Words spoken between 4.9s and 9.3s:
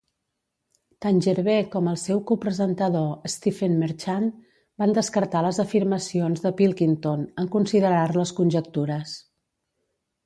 descartar les afirmacions de Pilkington en considerar-les conjectures.